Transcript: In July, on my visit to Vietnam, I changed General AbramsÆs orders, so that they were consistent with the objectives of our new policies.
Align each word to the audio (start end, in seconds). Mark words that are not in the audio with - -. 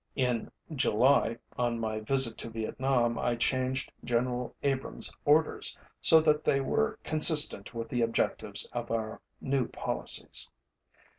In 0.15 0.49
July, 0.73 1.37
on 1.59 1.79
my 1.79 1.99
visit 1.99 2.35
to 2.39 2.49
Vietnam, 2.49 3.19
I 3.19 3.35
changed 3.35 3.91
General 4.03 4.55
AbramsÆs 4.63 5.13
orders, 5.25 5.77
so 6.01 6.19
that 6.21 6.43
they 6.43 6.59
were 6.59 6.97
consistent 7.03 7.75
with 7.75 7.87
the 7.87 8.01
objectives 8.01 8.65
of 8.73 8.89
our 8.89 9.21
new 9.41 9.67
policies. 9.67 10.49